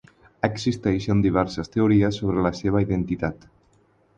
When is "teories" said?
1.75-2.19